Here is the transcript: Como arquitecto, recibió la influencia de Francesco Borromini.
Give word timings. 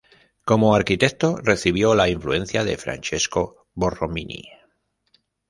Como 0.45 0.73
arquitecto, 0.75 1.35
recibió 1.37 1.93
la 1.93 2.09
influencia 2.09 2.63
de 2.63 2.75
Francesco 2.75 3.67
Borromini. 3.75 4.43